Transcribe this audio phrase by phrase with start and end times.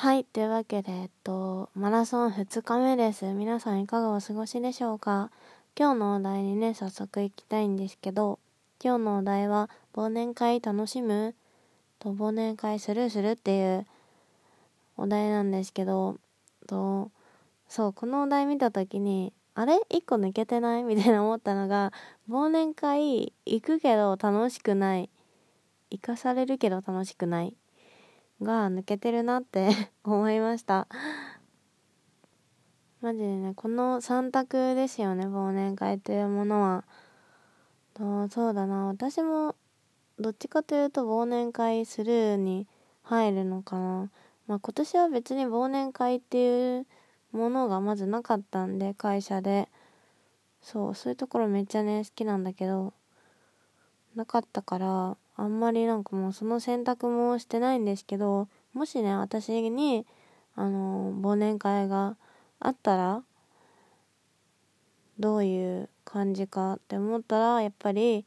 [0.00, 0.22] はい。
[0.22, 3.24] というわけで、えっと、マラソン2日目です。
[3.32, 5.32] 皆さんいかがお過ごしでしょうか？
[5.76, 8.38] 今日のお題にね、早速行きたいんですけど、
[8.80, 11.34] 今日のお題は、忘年会楽しむ？
[11.98, 13.86] と、忘年会するするっていう
[14.96, 16.18] お題なんですけど、
[16.68, 17.10] と、
[17.68, 19.80] そう、このお題見た時に、あれ？
[19.90, 20.84] 一個抜けてない？
[20.84, 21.92] みたいな思ったのが、
[22.30, 25.10] 忘年会行くけど楽しくない。
[25.90, 27.54] 行かされるけど楽しくない
[28.42, 29.70] が抜けてるなって
[30.04, 30.86] 思いました。
[33.00, 36.84] マジでねこの3択ですよね忘年会というものは。
[37.94, 38.86] とそうだな。
[38.86, 39.54] 私も
[40.18, 42.66] どっちかというと忘年会スルーに
[43.02, 44.10] 入るのかな。
[44.46, 46.86] まあ今年は別に忘年会っていう
[47.32, 49.68] ものがまずなかったんで会社で。
[50.60, 52.92] そうそういうところめっちゃね好きなんだけど
[54.14, 55.16] なかったから。
[55.38, 60.04] あんまりなんかもうその選択もしてないんですけどもしね私に
[60.56, 62.16] あの忘年会が
[62.58, 63.22] あったら
[65.20, 68.26] どういう感じかって思ったらやっぱり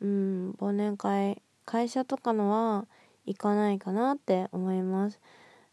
[0.00, 2.86] うん忘年会会社とかのは
[3.24, 5.18] 行かないかなって思います。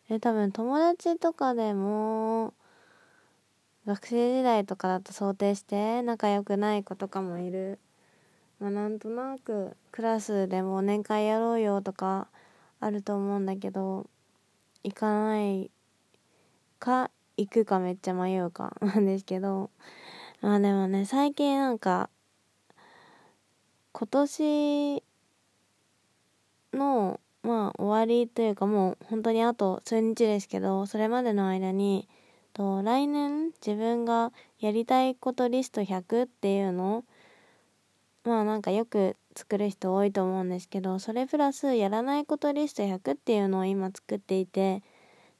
[0.07, 2.53] で多分友達とかでも
[3.85, 7.77] 学生時代とかだと想定して仲良くない子とかもいる。
[8.61, 12.27] まあ、なんとなくクラスでも年会やろうよとか
[12.79, 14.07] あると思うんだけど
[14.83, 15.71] 行かない
[16.77, 19.71] か行くかめっちゃ迷うか なんですけど
[20.41, 22.11] まあでもね最近なんか
[23.93, 25.03] 今年
[26.73, 32.07] のまあ終わりというかもう本当にあと数日ですけどそれまでの間に
[32.53, 37.03] と来年自分がやりたいことリスト100っていうのを
[38.23, 44.83] まあなんかよく作る人多いと思うんですけどそれプラスやらないことリスト100っていうのを今作っていて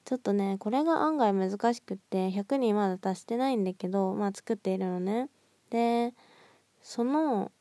[0.05, 5.29] ちょっとねこれが案外難しくって100にまだ達してないんだけどまあ作っているのね。
[5.69, 6.13] で
[6.81, 7.51] その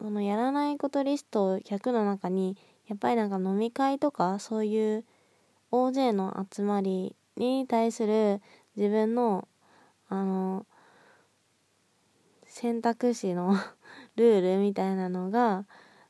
[0.00, 2.56] そのやらないことリスト100の中に
[2.88, 5.04] やっぱりなんか飲み会とかそういう
[5.70, 8.42] 大勢の集まりに対する
[8.76, 9.48] 自分の
[10.08, 10.66] あの
[12.46, 13.56] 選択肢の
[14.16, 15.64] ルールみたいなのが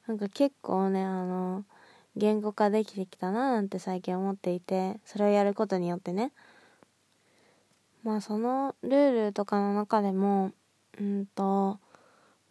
[0.07, 1.65] なんか結構ねあの
[2.17, 6.33] 言語化できてきたななんて最近思っていてそれをやることによってね。
[8.05, 10.53] まあそのルールとかの中でも
[11.01, 11.79] うんと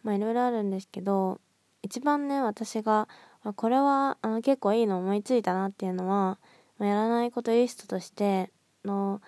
[0.02, 1.40] まあいろいろあるんですけど
[1.82, 3.08] 一番ね私が
[3.56, 6.38] これはあの結構いいの思いついたなっていうのは、
[6.78, 8.50] まあ、やらないことリストとして
[8.84, 9.20] の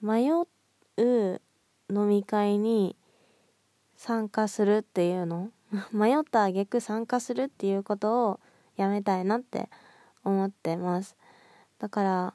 [0.00, 1.40] 迷う
[1.90, 2.96] 飲み会に
[4.02, 5.52] 参加するっていうの？
[5.92, 8.40] 迷った挙句参加するっていうことを
[8.74, 9.68] やめたいなって
[10.24, 11.16] 思ってます。
[11.78, 12.34] だから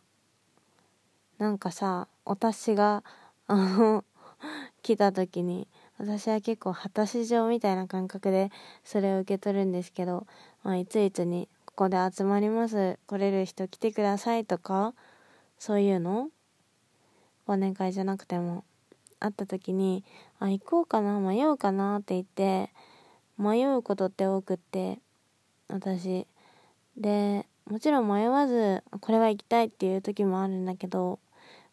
[1.40, 3.04] なんかさ私が
[3.48, 4.06] あの
[4.82, 5.68] 来た時に
[5.98, 8.50] 私は結構果たし状みたいな感覚で
[8.86, 10.26] それを受け取るんですけど、
[10.64, 14.94] まあ、いついつにここで集まります来れる人来てくださいとか
[15.60, 16.30] そういうの？
[17.46, 18.64] 忘年会じゃなくても
[19.20, 20.04] 会った時に
[20.40, 22.72] あ行こうかな迷うかなって言って
[23.38, 25.00] 迷うことって多くって
[25.68, 26.28] 私。
[26.96, 31.20] でもちろん迷わずこれは行きたいっていう時もあるんだけど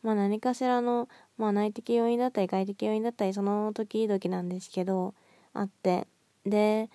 [0.02, 5.14] まあ何かしらの、まあ、内的要因だったり外的要因だったりその時々なんですけど
[5.52, 6.06] あって。
[6.44, 6.90] で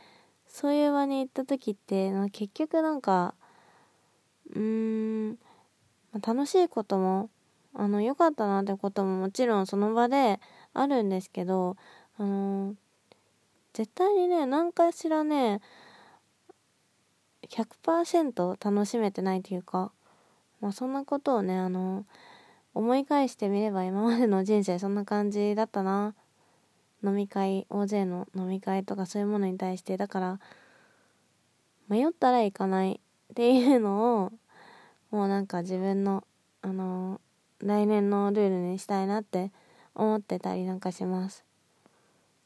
[0.47, 3.35] そういう場に行った時って結局なんか
[4.51, 5.39] うーん
[6.25, 7.29] 楽しいことも
[7.73, 10.39] あの良かったなってことももちろんその場で
[10.73, 11.77] あるんですけど
[12.17, 12.75] あの
[13.73, 15.61] 絶対にね何かしらね
[17.47, 19.91] 100%楽しめてないというか
[20.61, 22.05] まあそんなことをねあの
[22.73, 26.15] 思い返してみれば今までの人生そんな感じだったな。
[27.03, 29.97] 飲み会大勢の飲み会とかそういうものに対して。
[29.97, 30.39] だから
[31.87, 32.99] 迷ったら行かない
[33.31, 34.31] っていうのを
[35.11, 36.23] もうなんか自分の
[36.61, 37.21] あの
[37.61, 39.51] 来年のルールにしたいなって
[39.95, 41.43] 思ってたりなんかします。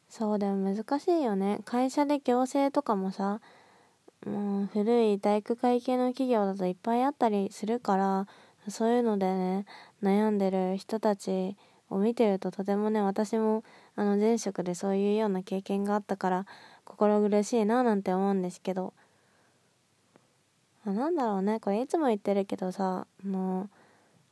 [0.10, 1.60] そうでも難しいよね。
[1.66, 3.42] 会社で行政とかもさ
[4.26, 8.28] もう古い体育会系の企業だといっぱいあったりするから
[8.70, 9.66] そういうのでね
[10.02, 11.58] 悩んでる人たち
[11.90, 13.64] を見てるととてもね私も
[13.96, 16.46] あの前職でそういうような経験があったから
[16.86, 18.94] 心苦しいななんて思うんですけど。
[20.86, 21.60] あなんだろうね。
[21.60, 23.70] これいつも言ってるけどさもう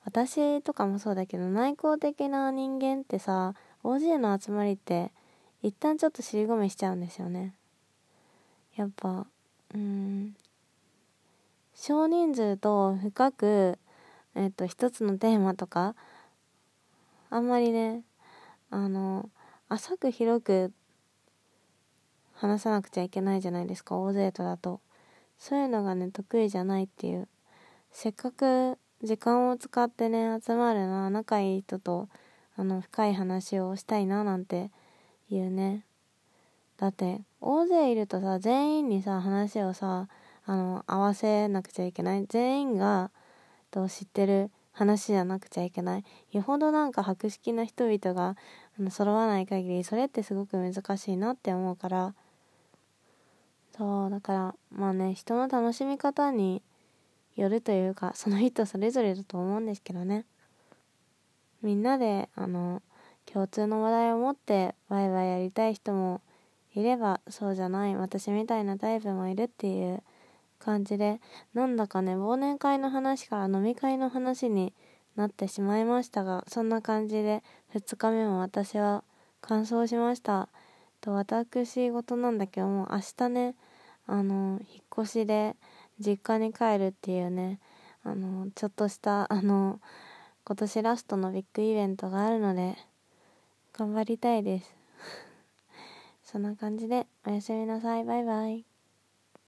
[0.04, 3.54] 私とかもそうだけど内向的な人間ってさ
[3.84, 5.12] OG の集まりって
[5.62, 7.54] 一旦ちょっと尻込みしちゃうんですよね。
[8.76, 9.28] やっぱ
[9.74, 10.36] うん。
[11.76, 13.80] 少人数と深く
[14.36, 15.96] えっと一つのテーマとか
[17.30, 18.04] あんまりね
[18.70, 19.30] あの
[19.70, 20.72] 浅く広く
[22.34, 24.82] 話さなくちゃいけないじゃないですか大勢とだと。
[25.38, 27.28] そういうのがね得意じゃないっていう。
[27.92, 32.08] せっかく時間を使ってね集まるな仲いい人と
[32.56, 34.70] あの深い話をしたいななんて
[35.30, 35.86] いうね。
[36.78, 40.08] だって大勢いるとさ全員にさ話をさ
[40.46, 42.26] あの合わせなくちゃいけない。
[42.28, 43.10] 全員が
[43.72, 46.06] と知ってる話じゃなくちゃいけない。
[46.32, 48.36] よほどなんか博識な人々が
[48.80, 52.14] あの揃わない限りそれってすごく難しいなって思うから。
[53.76, 56.62] そうだからまあね人の楽しみ方に
[57.36, 60.26] よるというかその人それぞれだと思うんですけどね。
[61.62, 62.82] みんなであの
[63.26, 66.22] 共通の話題を持ってワイワイやりたい人も
[66.74, 70.02] いればそうじゃない私みたいなタイプもいるっていう
[70.60, 71.22] 感じで
[71.54, 74.74] なんだかね忘年会の話から飲み会の話に
[75.16, 77.44] なってしまいましたがそんな感じで
[77.76, 79.04] 2日目も私は
[79.42, 80.50] 完走しました。
[81.02, 83.56] と私事なんだけども明日ね
[84.06, 85.56] あの引っ越しで
[86.02, 87.60] 実家に帰るっていうね
[88.04, 89.80] あのちょっとしたあの
[90.44, 92.76] 今年ラストのビッグイベントがあるので
[93.74, 94.76] 頑張りたいです。
[96.24, 98.04] そんな感じでおやすみなさい。
[98.04, 98.71] バイバイ。